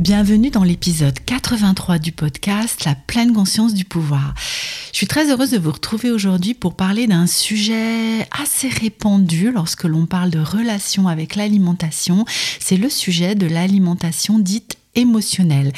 [0.00, 4.32] Bienvenue dans l'épisode 83 du podcast La pleine conscience du pouvoir.
[4.92, 9.84] Je suis très heureuse de vous retrouver aujourd'hui pour parler d'un sujet assez répandu lorsque
[9.84, 12.24] l'on parle de relation avec l'alimentation.
[12.60, 15.70] C'est le sujet de l'alimentation dite émotionnelle.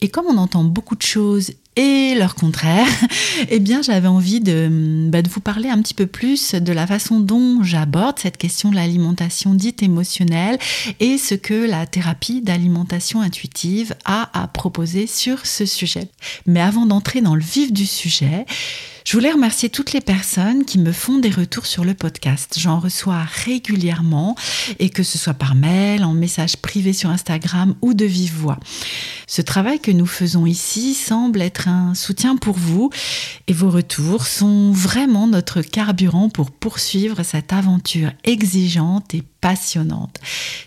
[0.00, 2.88] Et comme on entend beaucoup de choses et leur contraire,
[3.50, 6.88] eh bien j'avais envie de, bah, de, vous parler un petit peu plus de la
[6.88, 10.58] façon dont j'aborde cette question de l'alimentation dite émotionnelle
[10.98, 16.08] et ce que la thérapie d'alimentation intuitive a à proposer sur ce sujet.
[16.46, 18.44] Mais avant d'entrer dans le vif du sujet,
[19.08, 22.56] je voulais remercier toutes les personnes qui me font des retours sur le podcast.
[22.58, 24.36] J'en reçois régulièrement
[24.78, 28.58] et que ce soit par mail, en message privé sur Instagram ou de vive voix.
[29.26, 32.90] Ce travail que nous faisons ici semble être un soutien pour vous
[33.46, 40.20] et vos retours sont vraiment notre carburant pour poursuivre cette aventure exigeante et passionnante.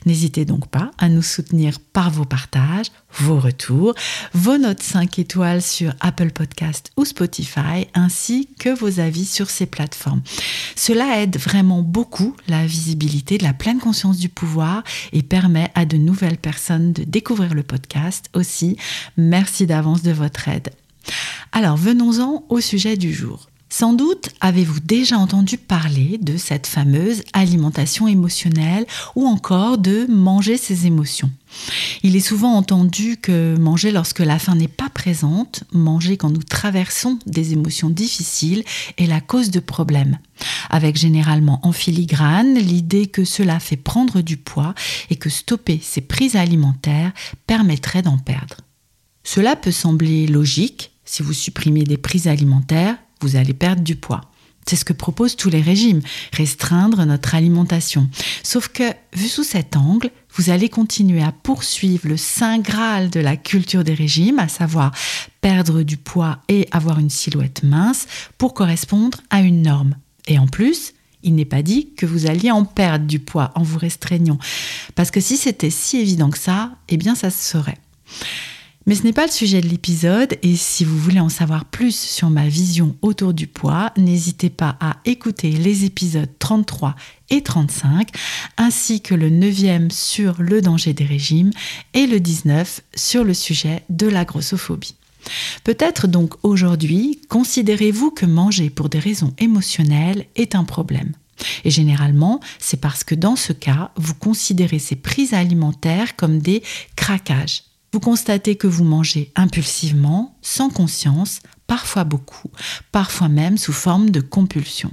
[0.05, 2.87] N'hésitez donc pas à nous soutenir par vos partages,
[3.19, 3.93] vos retours,
[4.33, 9.65] vos notes 5 étoiles sur Apple Podcast ou Spotify, ainsi que vos avis sur ces
[9.65, 10.21] plateformes.
[10.75, 15.85] Cela aide vraiment beaucoup la visibilité de la pleine conscience du pouvoir et permet à
[15.85, 18.77] de nouvelles personnes de découvrir le podcast aussi.
[19.17, 20.69] Merci d'avance de votre aide.
[21.51, 23.50] Alors venons-en au sujet du jour.
[23.73, 30.57] Sans doute avez-vous déjà entendu parler de cette fameuse alimentation émotionnelle ou encore de manger
[30.57, 31.31] ses émotions.
[32.03, 36.43] Il est souvent entendu que manger lorsque la faim n'est pas présente, manger quand nous
[36.43, 38.65] traversons des émotions difficiles
[38.97, 40.19] est la cause de problèmes.
[40.69, 44.75] Avec généralement en filigrane l'idée que cela fait prendre du poids
[45.09, 47.13] et que stopper ces prises alimentaires
[47.47, 48.57] permettrait d'en perdre.
[49.23, 54.21] Cela peut sembler logique si vous supprimez des prises alimentaires vous allez perdre du poids.
[54.67, 56.01] C'est ce que proposent tous les régimes,
[56.33, 58.09] restreindre notre alimentation.
[58.43, 58.83] Sauf que,
[59.13, 63.83] vu sous cet angle, vous allez continuer à poursuivre le saint graal de la culture
[63.83, 64.91] des régimes, à savoir
[65.41, 68.05] perdre du poids et avoir une silhouette mince
[68.37, 69.95] pour correspondre à une norme.
[70.27, 70.93] Et en plus,
[71.23, 74.37] il n'est pas dit que vous alliez en perdre du poids en vous restreignant.
[74.95, 77.77] Parce que si c'était si évident que ça, eh bien ça se saurait.
[78.91, 81.97] Mais ce n'est pas le sujet de l'épisode et si vous voulez en savoir plus
[81.97, 86.97] sur ma vision autour du poids, n'hésitez pas à écouter les épisodes 33
[87.29, 88.09] et 35
[88.57, 91.51] ainsi que le 9e sur le danger des régimes
[91.93, 94.95] et le 19 sur le sujet de la grossophobie.
[95.63, 101.13] Peut-être donc aujourd'hui, considérez-vous que manger pour des raisons émotionnelles est un problème.
[101.63, 106.61] Et généralement, c'est parce que dans ce cas, vous considérez ces prises alimentaires comme des
[106.97, 107.63] craquages
[107.93, 112.49] vous constatez que vous mangez impulsivement, sans conscience, parfois beaucoup,
[112.91, 114.91] parfois même sous forme de compulsion.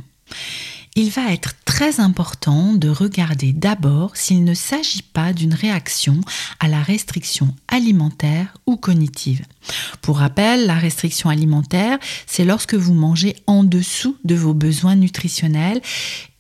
[0.96, 6.20] Il va être très important de regarder d'abord s'il ne s'agit pas d'une réaction
[6.58, 9.44] à la restriction alimentaire ou cognitive.
[10.02, 15.80] Pour rappel, la restriction alimentaire, c'est lorsque vous mangez en dessous de vos besoins nutritionnels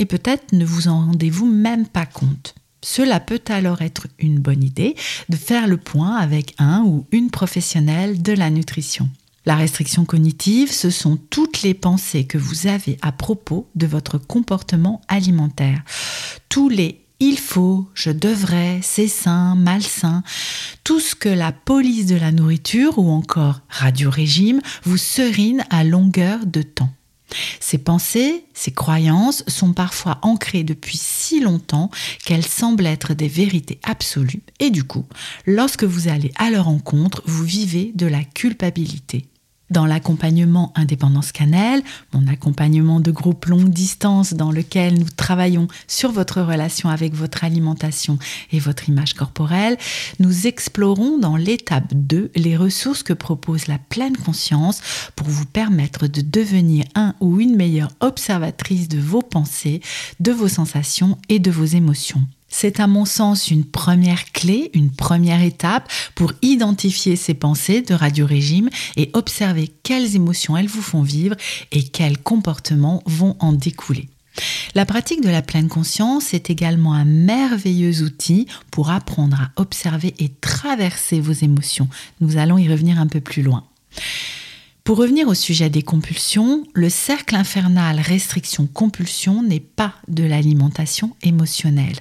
[0.00, 2.56] et peut-être ne vous en rendez-vous même pas compte.
[2.82, 4.94] Cela peut alors être une bonne idée
[5.28, 9.08] de faire le point avec un ou une professionnelle de la nutrition.
[9.46, 14.18] La restriction cognitive, ce sont toutes les pensées que vous avez à propos de votre
[14.18, 15.82] comportement alimentaire.
[16.48, 20.22] Tous les il faut, je devrais, c'est sain, malsain,
[20.84, 26.46] tout ce que la police de la nourriture ou encore radio-régime vous serine à longueur
[26.46, 26.92] de temps.
[27.60, 31.90] Ces pensées, ces croyances sont parfois ancrées depuis si longtemps
[32.24, 35.06] qu'elles semblent être des vérités absolues et du coup,
[35.46, 39.26] lorsque vous allez à leur encontre, vous vivez de la culpabilité.
[39.70, 41.82] Dans l'accompagnement Indépendance Cannelle,
[42.14, 47.44] mon accompagnement de groupe longue distance dans lequel nous travaillons sur votre relation avec votre
[47.44, 48.18] alimentation
[48.50, 49.76] et votre image corporelle,
[50.20, 54.80] nous explorons dans l'étape 2 les ressources que propose la pleine conscience
[55.14, 59.82] pour vous permettre de devenir un ou une meilleure observatrice de vos pensées,
[60.18, 62.22] de vos sensations et de vos émotions.
[62.48, 67.94] C'est à mon sens une première clé, une première étape pour identifier ces pensées de
[67.94, 71.36] radio-régime et observer quelles émotions elles vous font vivre
[71.72, 74.08] et quels comportements vont en découler.
[74.74, 80.14] La pratique de la pleine conscience est également un merveilleux outil pour apprendre à observer
[80.18, 81.88] et traverser vos émotions.
[82.20, 83.64] Nous allons y revenir un peu plus loin.
[84.88, 91.98] Pour revenir au sujet des compulsions, le cercle infernal restriction-compulsion n'est pas de l'alimentation émotionnelle.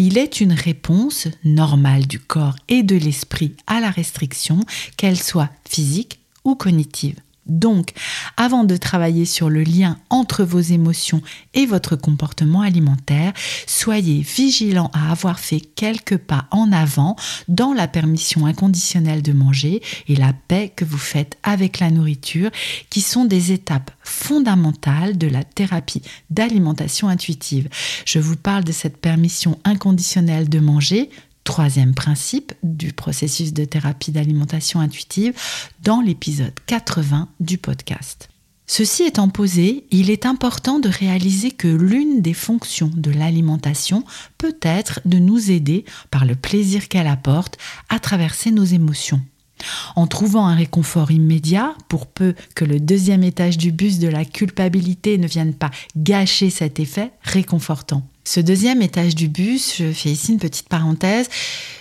[0.00, 4.58] Il est une réponse normale du corps et de l'esprit à la restriction,
[4.96, 7.14] qu'elle soit physique ou cognitive.
[7.46, 7.92] Donc,
[8.36, 11.22] avant de travailler sur le lien entre vos émotions
[11.54, 13.32] et votre comportement alimentaire,
[13.66, 17.16] soyez vigilant à avoir fait quelques pas en avant
[17.48, 22.50] dans la permission inconditionnelle de manger et la paix que vous faites avec la nourriture,
[22.90, 27.68] qui sont des étapes fondamentales de la thérapie d'alimentation intuitive.
[28.04, 31.10] Je vous parle de cette permission inconditionnelle de manger
[31.46, 35.32] troisième principe du processus de thérapie d'alimentation intuitive
[35.82, 38.28] dans l'épisode 80 du podcast.
[38.66, 44.04] Ceci étant posé, il est important de réaliser que l'une des fonctions de l'alimentation
[44.38, 47.58] peut être de nous aider, par le plaisir qu'elle apporte,
[47.88, 49.22] à traverser nos émotions.
[49.94, 54.24] En trouvant un réconfort immédiat, pour peu que le deuxième étage du bus de la
[54.24, 58.02] culpabilité ne vienne pas gâcher cet effet réconfortant.
[58.26, 61.28] Ce deuxième étage du bus, je fais ici une petite parenthèse,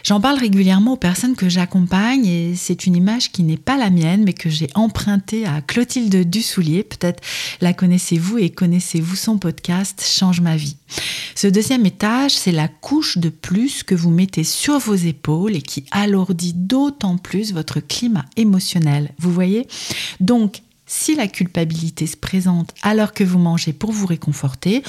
[0.03, 3.89] j'en parle régulièrement aux personnes que j'accompagne et c'est une image qui n'est pas la
[3.89, 6.83] mienne mais que j'ai empruntée à Clotilde Dussoulier.
[6.83, 7.23] Peut-être
[7.61, 10.77] la connaissez-vous et connaissez-vous son podcast Change ma vie.
[11.33, 15.63] Ce deuxième étage, c'est la couche de plus que vous mettez sur vos épaules et
[15.63, 19.09] qui alourdit d'autant plus votre climat émotionnel.
[19.17, 19.67] Vous voyez?
[20.19, 24.83] Donc, si la culpabilité se présente alors que vous mangez pour vous réconforter,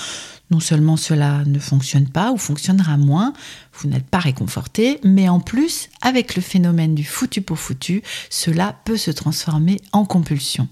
[0.51, 3.33] non seulement cela ne fonctionne pas ou fonctionnera moins,
[3.75, 8.77] vous n'êtes pas réconforté, mais en plus, avec le phénomène du foutu pour foutu, cela
[8.85, 10.69] peut se transformer en compulsion.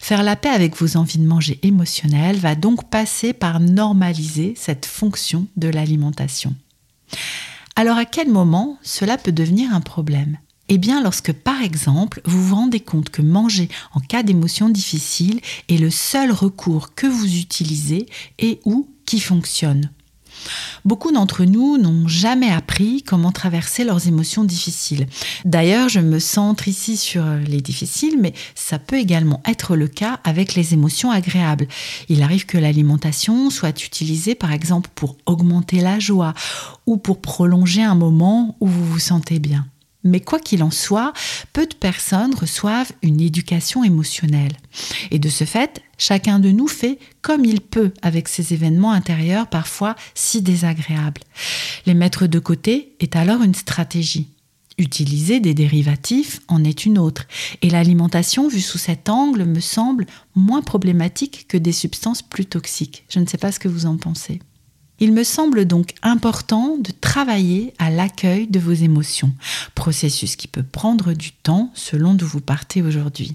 [0.00, 4.86] Faire la paix avec vos envies de manger émotionnelles va donc passer par normaliser cette
[4.86, 6.54] fonction de l'alimentation.
[7.76, 10.38] Alors à quel moment cela peut devenir un problème?
[10.72, 15.40] Eh bien, lorsque par exemple, vous vous rendez compte que manger en cas d'émotion difficile
[15.68, 18.06] est le seul recours que vous utilisez
[18.38, 19.90] et ou qui fonctionne.
[20.84, 25.08] Beaucoup d'entre nous n'ont jamais appris comment traverser leurs émotions difficiles.
[25.44, 30.20] D'ailleurs, je me centre ici sur les difficiles, mais ça peut également être le cas
[30.22, 31.66] avec les émotions agréables.
[32.08, 36.32] Il arrive que l'alimentation soit utilisée par exemple pour augmenter la joie
[36.86, 39.66] ou pour prolonger un moment où vous vous sentez bien.
[40.02, 41.12] Mais quoi qu'il en soit,
[41.52, 44.56] peu de personnes reçoivent une éducation émotionnelle.
[45.10, 49.48] Et de ce fait, chacun de nous fait comme il peut avec ces événements intérieurs
[49.48, 51.22] parfois si désagréables.
[51.86, 54.28] Les mettre de côté est alors une stratégie.
[54.78, 57.26] Utiliser des dérivatifs en est une autre.
[57.60, 63.04] Et l'alimentation, vue sous cet angle, me semble moins problématique que des substances plus toxiques.
[63.10, 64.40] Je ne sais pas ce que vous en pensez.
[65.00, 69.32] Il me semble donc important de travailler à l'accueil de vos émotions,
[69.74, 73.34] processus qui peut prendre du temps selon d'où vous partez aujourd'hui.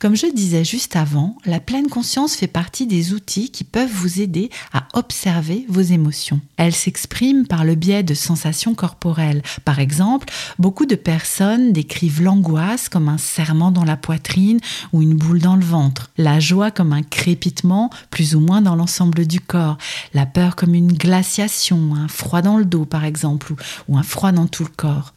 [0.00, 4.20] Comme je disais juste avant, la pleine conscience fait partie des outils qui peuvent vous
[4.20, 6.40] aider à observer vos émotions.
[6.56, 9.42] Elle s'exprime par le biais de sensations corporelles.
[9.64, 10.28] Par exemple,
[10.60, 14.60] beaucoup de personnes décrivent l'angoisse comme un serrement dans la poitrine
[14.92, 18.76] ou une boule dans le ventre, la joie comme un crépitement plus ou moins dans
[18.76, 19.78] l'ensemble du corps,
[20.14, 23.52] la peur comme une glaciation, un froid dans le dos par exemple,
[23.88, 25.12] ou un froid dans tout le corps.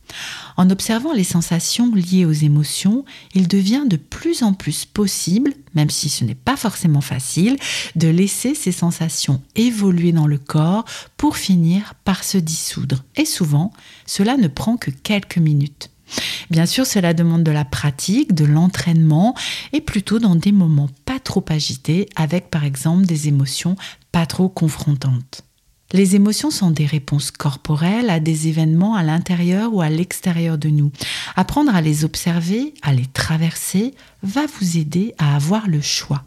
[0.57, 5.89] En observant les sensations liées aux émotions, il devient de plus en plus possible, même
[5.89, 7.57] si ce n'est pas forcément facile,
[7.95, 10.85] de laisser ces sensations évoluer dans le corps
[11.17, 13.03] pour finir par se dissoudre.
[13.15, 13.71] Et souvent,
[14.05, 15.89] cela ne prend que quelques minutes.
[16.49, 19.35] Bien sûr, cela demande de la pratique, de l'entraînement
[19.71, 23.75] et plutôt dans des moments pas trop agités avec par exemple des émotions
[24.11, 25.43] pas trop confrontantes.
[25.93, 30.69] Les émotions sont des réponses corporelles à des événements à l'intérieur ou à l'extérieur de
[30.69, 30.91] nous.
[31.35, 33.93] Apprendre à les observer, à les traverser,
[34.23, 36.23] va vous aider à avoir le choix.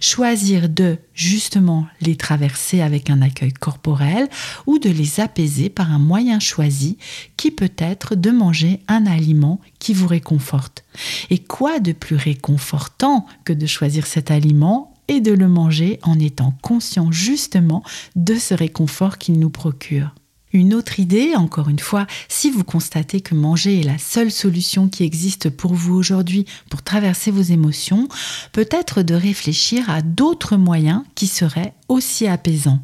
[0.00, 4.28] choisir de justement les traverser avec un accueil corporel
[4.66, 6.96] ou de les apaiser par un moyen choisi
[7.36, 10.84] qui peut être de manger un aliment qui vous réconforte.
[11.28, 16.18] Et quoi de plus réconfortant que de choisir cet aliment et de le manger en
[16.18, 17.82] étant conscient justement
[18.16, 20.14] de ce réconfort qu'il nous procure.
[20.52, 24.88] Une autre idée, encore une fois, si vous constatez que manger est la seule solution
[24.88, 28.08] qui existe pour vous aujourd'hui pour traverser vos émotions,
[28.52, 32.80] peut être de réfléchir à d'autres moyens qui seraient aussi apaisants.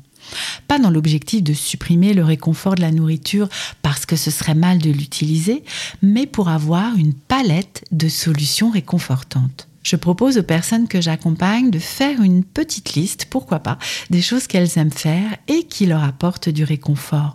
[0.68, 3.48] Pas dans l'objectif de supprimer le réconfort de la nourriture
[3.82, 5.64] parce que ce serait mal de l'utiliser,
[6.02, 11.78] mais pour avoir une palette de solutions réconfortantes je propose aux personnes que j'accompagne de
[11.78, 13.78] faire une petite liste, pourquoi pas,
[14.10, 17.34] des choses qu'elles aiment faire et qui leur apportent du réconfort.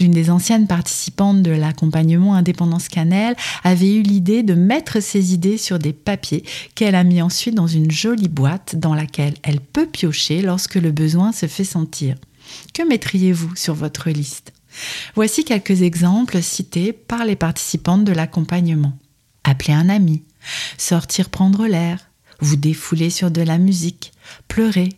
[0.00, 5.58] L'une des anciennes participantes de l'accompagnement Indépendance Cannelle avait eu l'idée de mettre ses idées
[5.58, 9.86] sur des papiers qu'elle a mis ensuite dans une jolie boîte dans laquelle elle peut
[9.86, 12.14] piocher lorsque le besoin se fait sentir.
[12.72, 14.52] Que mettriez-vous sur votre liste?
[15.14, 18.92] Voici quelques exemples cités par les participantes de l'accompagnement.
[19.44, 20.22] Appeler un ami,
[20.76, 24.12] sortir prendre l'air, vous défouler sur de la musique,
[24.46, 24.90] pleurer,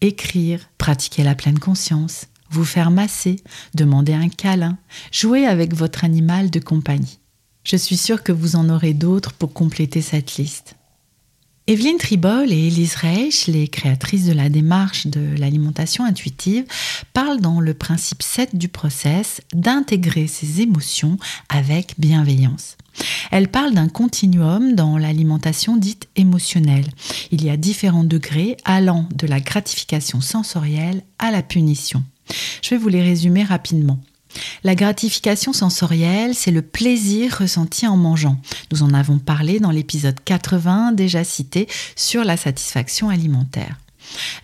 [0.00, 3.36] écrire, pratiquer la pleine conscience, vous faire masser,
[3.74, 4.78] demander un câlin,
[5.12, 7.20] jouer avec votre animal de compagnie.
[7.62, 10.74] Je suis sûre que vous en aurez d'autres pour compléter cette liste.
[11.70, 16.64] Evelyne Tribol et Elise Reich, les créatrices de la démarche de l'alimentation intuitive,
[17.12, 21.16] parlent dans le principe 7 du process d'intégrer ses émotions
[21.48, 22.76] avec bienveillance.
[23.30, 26.88] Elle parle d'un continuum dans l'alimentation dite émotionnelle.
[27.30, 32.02] Il y a différents degrés allant de la gratification sensorielle à la punition.
[32.62, 34.00] Je vais vous les résumer rapidement.
[34.64, 38.38] La gratification sensorielle, c'est le plaisir ressenti en mangeant.
[38.72, 43.76] Nous en avons parlé dans l'épisode 80 déjà cité sur la satisfaction alimentaire.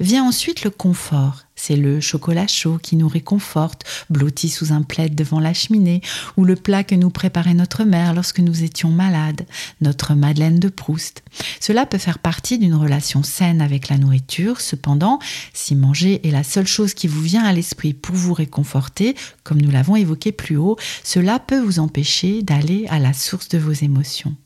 [0.00, 1.42] Vient ensuite le confort.
[1.58, 6.02] C'est le chocolat chaud qui nous réconforte, blotti sous un plaid devant la cheminée,
[6.36, 9.46] ou le plat que nous préparait notre mère lorsque nous étions malades,
[9.80, 11.22] notre Madeleine de Proust.
[11.58, 15.18] Cela peut faire partie d'une relation saine avec la nourriture, cependant,
[15.54, 19.60] si manger est la seule chose qui vous vient à l'esprit pour vous réconforter, comme
[19.60, 23.72] nous l'avons évoqué plus haut, cela peut vous empêcher d'aller à la source de vos
[23.72, 24.36] émotions.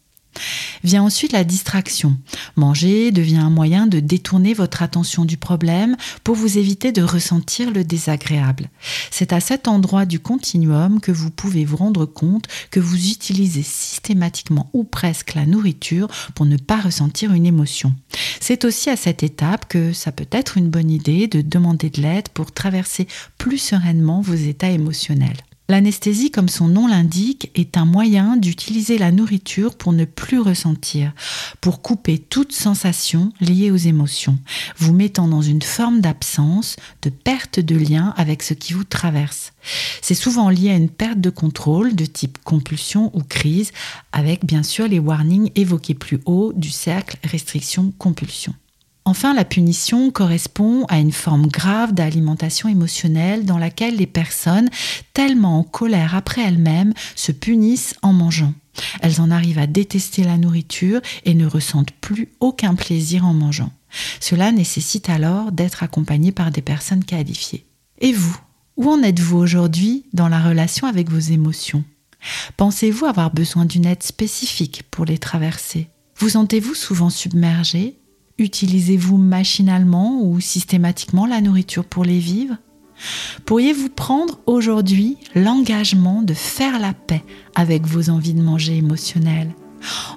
[0.82, 2.16] Vient ensuite la distraction.
[2.56, 7.70] Manger devient un moyen de détourner votre attention du problème pour vous éviter de ressentir
[7.70, 8.70] le désagréable.
[9.10, 13.62] C'est à cet endroit du continuum que vous pouvez vous rendre compte que vous utilisez
[13.62, 17.94] systématiquement ou presque la nourriture pour ne pas ressentir une émotion.
[18.40, 22.00] C'est aussi à cette étape que ça peut être une bonne idée de demander de
[22.00, 23.06] l'aide pour traverser
[23.37, 25.37] plus sereinement vos états émotionnels.
[25.70, 31.12] L'anesthésie, comme son nom l'indique, est un moyen d'utiliser la nourriture pour ne plus ressentir,
[31.60, 34.36] pour couper toute sensation liée aux émotions,
[34.78, 39.52] vous mettant dans une forme d'absence, de perte de lien avec ce qui vous traverse.
[40.02, 43.70] C'est souvent lié à une perte de contrôle de type compulsion ou crise,
[44.10, 48.56] avec bien sûr les warnings évoqués plus haut du cercle restriction-compulsion.
[49.04, 54.69] Enfin, la punition correspond à une forme grave d'alimentation émotionnelle dans laquelle les personnes,
[55.14, 58.54] tellement en colère après elles-mêmes, se punissent en mangeant.
[59.00, 63.73] Elles en arrivent à détester la nourriture et ne ressentent plus aucun plaisir en mangeant.
[64.21, 67.66] Cela nécessite alors d'être accompagné par des personnes qualifiées.
[67.99, 68.38] Et vous,
[68.76, 71.85] où en êtes-vous aujourd'hui dans la relation avec vos émotions?
[72.57, 75.88] Pensez-vous avoir besoin d'une aide spécifique pour les traverser?
[76.16, 77.97] Vous sentez-vous souvent submergé
[78.40, 82.56] Utilisez-vous machinalement ou systématiquement la nourriture pour les vivre?
[83.44, 87.23] Pourriez-vous prendre aujourd'hui l'engagement de faire la paix
[87.54, 89.54] avec vos envies de manger émotionnelles?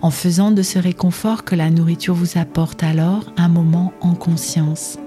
[0.01, 4.97] En faisant de ce réconfort que la nourriture vous apporte alors un moment en conscience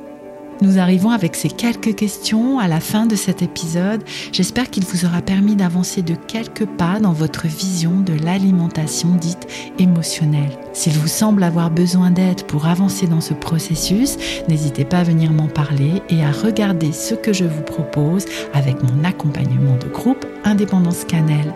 [0.63, 4.03] nous arrivons avec ces quelques questions à la fin de cet épisode.
[4.33, 9.47] J'espère qu'il vous aura permis d'avancer de quelques pas dans votre vision de l'alimentation dite
[9.79, 10.59] émotionnelle.
[10.73, 14.17] S'il vous semble avoir besoin d'aide pour avancer dans ce processus,
[14.49, 18.77] n'hésitez pas à venir m'en parler et à regarder ce que je vous propose avec
[18.83, 21.55] mon accompagnement de groupe Indépendance Cannelle.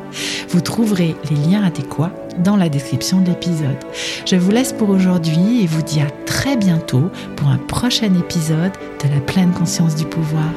[0.49, 3.77] Vous trouverez les liens adéquats dans la description de l'épisode.
[4.27, 8.73] Je vous laisse pour aujourd'hui et vous dis à très bientôt pour un prochain épisode
[9.05, 10.51] de la pleine conscience du pouvoir.